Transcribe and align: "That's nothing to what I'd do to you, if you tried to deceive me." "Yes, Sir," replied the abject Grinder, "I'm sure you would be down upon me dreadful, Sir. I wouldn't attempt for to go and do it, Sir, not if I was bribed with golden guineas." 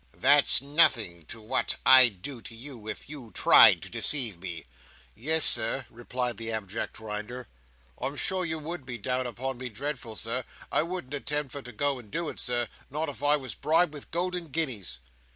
"That's 0.17 0.63
nothing 0.63 1.25
to 1.27 1.39
what 1.39 1.75
I'd 1.85 2.23
do 2.23 2.41
to 2.41 2.55
you, 2.55 2.87
if 2.87 3.07
you 3.07 3.29
tried 3.35 3.83
to 3.83 3.87
deceive 3.89 4.39
me." 4.39 4.65
"Yes, 5.13 5.45
Sir," 5.45 5.85
replied 5.91 6.37
the 6.37 6.51
abject 6.51 6.93
Grinder, 6.93 7.47
"I'm 7.99 8.15
sure 8.15 8.43
you 8.43 8.57
would 8.57 8.83
be 8.83 8.97
down 8.97 9.27
upon 9.27 9.59
me 9.59 9.69
dreadful, 9.69 10.15
Sir. 10.15 10.43
I 10.71 10.81
wouldn't 10.81 11.13
attempt 11.13 11.51
for 11.51 11.61
to 11.61 11.71
go 11.71 11.99
and 11.99 12.09
do 12.09 12.29
it, 12.29 12.39
Sir, 12.39 12.67
not 12.89 13.09
if 13.09 13.21
I 13.21 13.35
was 13.37 13.53
bribed 13.53 13.93
with 13.93 14.09
golden 14.09 14.47
guineas." 14.47 14.97